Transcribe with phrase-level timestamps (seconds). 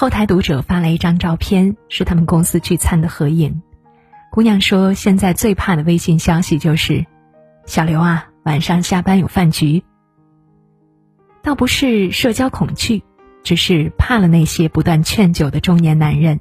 [0.00, 3.60] 后台读者发来一张照片，是他们公司聚餐的合影。
[4.30, 7.04] 姑娘说：“现在最怕的微信消息就是，
[7.66, 9.82] 小刘啊，晚上下班有饭局。”
[11.42, 13.02] 倒不是社交恐惧，
[13.42, 16.38] 只是怕了那些不断劝酒的中年男人，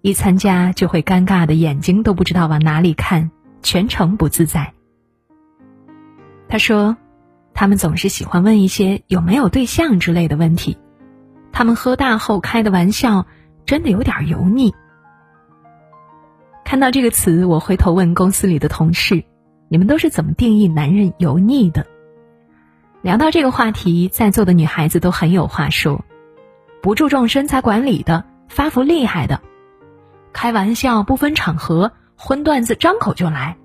[0.00, 3.32] 一参加就会尴尬的眼睛都不知道往哪里看，
[3.62, 4.72] 全程不自在。
[6.48, 6.96] 他说
[7.52, 10.78] ：“他们总是喜欢问一些有没有对象之类的问题，
[11.56, 13.24] 他们喝大后开的玩笑，
[13.64, 14.74] 真的有点油腻。”
[16.66, 19.24] 看到这个词，我回头问公司里的同事
[19.70, 21.86] ：“你们都是怎么定义男人油腻的？”
[23.00, 26.04] 聊到这个话题，在座的女孩子都很有话说：
[26.82, 29.40] 不注重身材管理的，发福厉害的，
[30.34, 33.56] 开玩笑不分场合，荤段子张口就来，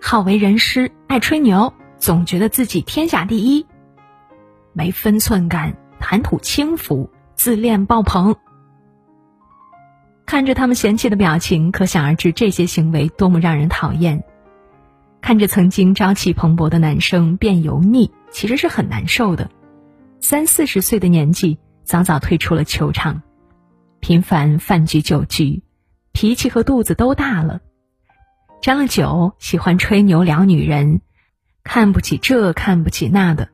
[0.00, 3.66] 好为人师，爱吹牛，总觉得自己天下第一，
[4.72, 8.36] 没分寸感，谈吐轻浮，自恋爆棚。
[10.26, 14.22] 看着他们嫌弃的表情，可想而知这些行为多么让人讨厌。
[15.22, 19.50] 看着曾经朝气蓬勃的男生变油腻，其实是很难受的。
[20.20, 23.22] 三四十岁的年纪，早早退出了球场，
[24.00, 25.62] 频繁饭局酒局，
[26.12, 27.62] 脾气和肚子都大了。
[28.60, 31.00] 沾了酒，喜欢吹牛聊女人，
[31.62, 33.48] 看不起这看不起那的。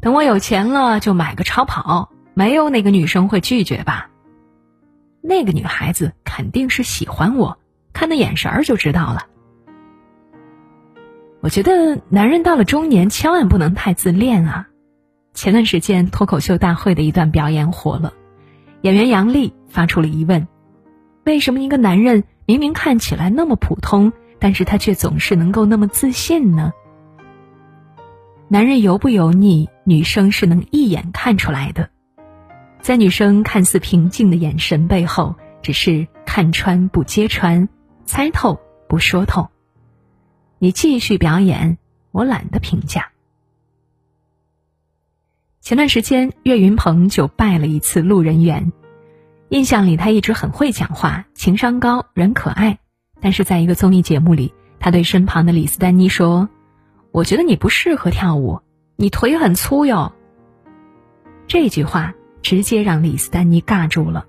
[0.00, 2.10] 等我有钱了，就买个超跑。
[2.34, 4.10] 没有哪个女生会拒绝吧？
[5.22, 7.58] 那个女孩子肯定是喜欢我，
[7.92, 9.26] 看那眼神儿就知道了。
[11.40, 14.68] 我觉得男人到了中年，千万不能太自恋啊！
[15.32, 18.12] 前段时间脱口秀大会的一段表演火了，
[18.82, 20.46] 演员杨笠发出了疑问：
[21.24, 26.72] 为什么一个男人明明看起来那么普通，但是他却总是能够那么自信呢？
[28.48, 31.90] 男人油不油腻，女生是能一眼看出来的。
[32.80, 37.68] 在女生看似平静的眼神背后，只是看穿不揭穿，
[38.04, 39.48] 猜透不说透。
[40.58, 41.78] 你继续表演，
[42.10, 43.10] 我懒得评价。
[45.60, 48.72] 前段时间，岳云鹏就拜了一次路人缘，
[49.50, 52.80] 印象里他一直很会讲话，情商高，人可爱。
[53.20, 56.48] 但是在一个综艺节目里，他对身旁的李斯丹妮说
[57.12, 58.60] ：“我觉得你不适合跳舞，
[58.96, 60.12] 你腿很粗哟。”
[61.46, 62.12] 这句话。
[62.42, 64.24] 直接让李斯丹妮尬住了，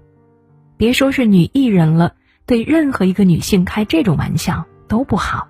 [0.76, 2.16] 别说是女艺人了，
[2.48, 5.50] 对任何一个女性开这种玩笑都不好。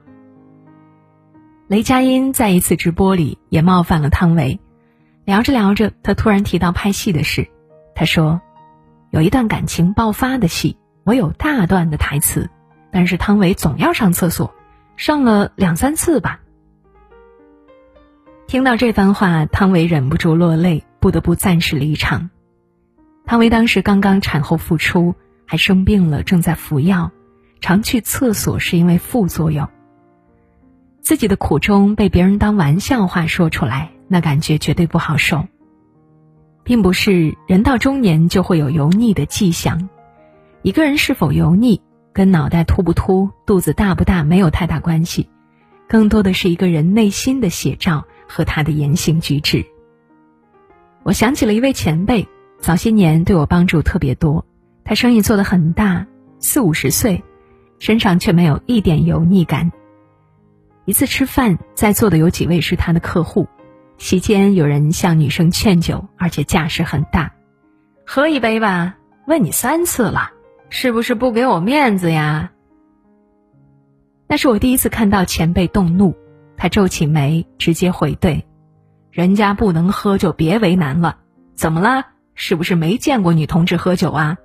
[1.70, 4.60] 雷佳音在一次直播里也冒犯了汤唯，
[5.24, 7.48] 聊着聊着，他突然提到拍戏的事，
[7.96, 8.42] 他说
[9.12, 12.50] ：“有一段感情爆发的戏，我有大段的台词，
[12.92, 14.54] 但是汤唯总要上厕所，
[14.98, 16.42] 上了两三次吧。”
[18.48, 22.30] 听到这番话，汤唯忍不住落泪，不得不暂时离场。
[23.26, 25.16] 汤唯当时刚刚产后复出，
[25.46, 27.12] 还生病了，正在服药，
[27.60, 29.68] 常去厕所是因为副作用。
[31.02, 35.46] 自己的苦衷被别人当玩笑话说出来，那感觉绝对不好受。
[36.64, 39.90] 并不是人到中年就会有油腻的迹象，
[40.62, 41.82] 一个人是否油腻，
[42.14, 45.28] 跟脑袋秃不秃、肚子大不大没有太大关系，
[45.90, 49.66] 更多的是一个人内心的写照和他的言行举止。
[51.04, 52.28] 我想起了一位前辈。
[52.60, 54.44] 早些年对我帮助特别多，
[54.84, 56.08] 他生意做得很大，
[56.40, 57.24] 四五十岁，
[57.78, 59.72] 身上却没有一点油腻感。
[60.86, 63.48] 一次吃饭，在座的有几位是他的客户，
[64.00, 67.32] 席间有人向女生劝酒，而且架势很大，
[68.08, 70.32] 喝一杯吧，问你三次了，
[70.70, 72.52] 是不是不给我面子呀？
[74.28, 76.16] 那是我第一次看到前辈动怒，
[76.58, 78.44] 他皱起眉，直接回怼
[79.12, 81.20] ：“人家不能喝就别为难了，
[81.56, 82.08] 怎么啦？”
[82.40, 84.38] 是不是没见过女同志喝酒啊？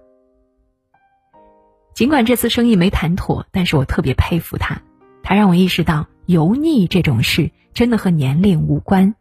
[1.92, 4.80] 尽管这次生意没谈妥，但是我特别佩服他，
[5.22, 9.14] 他让我意识到油腻这种事真的和年龄无关。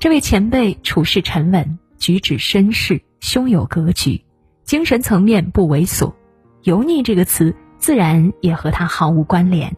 [0.00, 4.24] 这位前辈处事沉稳，举止绅士，胸有格局，
[4.64, 6.12] 精神层面不猥琐，
[6.64, 9.76] 油腻这个词自然也和他毫无关联。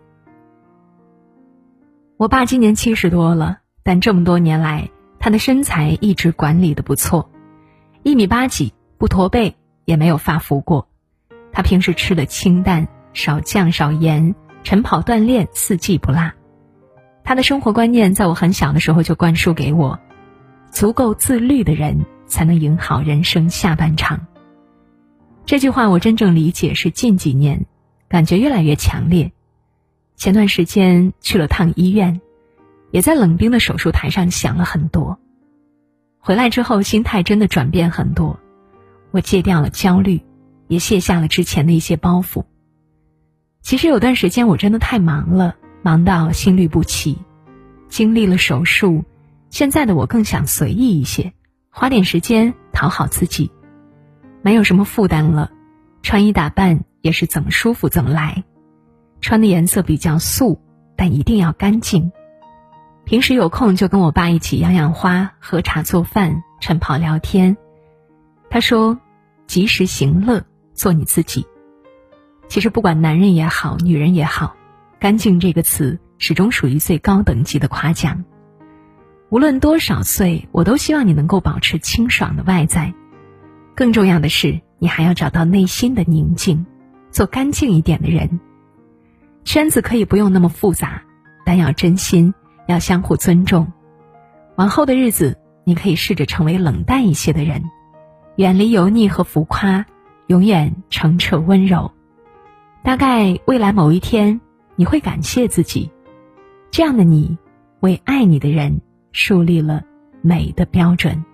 [2.20, 7.30] 我爸今年七十多了，但这么多年来，他的身材一直管理的不错。
[8.02, 9.56] 一米八几，不驼背，
[9.86, 10.86] 也没有发福过。
[11.50, 14.34] 他平时吃的清淡，少酱少盐，
[14.64, 16.30] 晨跑锻炼，四季不落。
[17.24, 19.98] 他的生活观念在我很小的时候就灌输给我：
[20.70, 24.26] 足够自律的人才能赢好人生下半场。
[25.46, 27.64] 这句话我真正理解是近几年，
[28.10, 29.32] 感觉越来越强烈。
[30.20, 32.20] 前段时间去了趟医院，
[32.90, 35.18] 也在冷冰的手术台上想了很多。
[36.18, 38.38] 回来之后，心态真的转变很多。
[39.12, 40.20] 我戒掉了焦虑，
[40.68, 42.44] 也卸下了之前的一些包袱。
[43.62, 47.16] 其实有段时间我真的太忙了，忙到心律不齐，
[47.88, 49.06] 经历了手术，
[49.48, 51.32] 现在的我更想随意一些，
[51.70, 53.50] 花点时间讨好自己，
[54.42, 55.50] 没有什么负担了，
[56.02, 58.44] 穿衣打扮也是怎么舒服怎么来，
[59.20, 60.60] 穿的颜色比较素，
[60.96, 62.10] 但一定要干净。
[63.04, 67.56] 平时有空就跟我爸一起养养花、喝茶、做饭、晨跑、聊天。
[68.48, 68.98] 他说
[69.46, 70.44] ：“及时行乐，
[70.74, 71.46] 做你自己。”
[72.48, 74.56] 其实不管男人也好，女人也好
[74.98, 78.24] ，“干净”这个词始终属于最高等级的夸奖。
[79.28, 82.92] 无论多少岁，我都希望你能够保持清爽的外在。
[83.76, 86.66] 更重要的是，你还要找到内心的宁静，
[87.10, 88.40] 做干净一点的人。
[89.44, 91.02] 圈子可以不用那么复杂，
[91.44, 92.34] 但要真心。
[92.66, 93.72] 要相互尊重，
[94.54, 97.64] 往后的日子，你可以试着成为冷淡一些的人，
[98.36, 99.84] 远离油腻和浮夸，
[100.28, 101.90] 永远澄澈温柔。
[102.84, 104.40] 大概未来某一天，
[104.76, 105.90] 你会感谢自己，
[106.70, 107.36] 这样的你，
[107.80, 109.82] 为爱你的人树立了
[110.22, 111.24] 美的标准。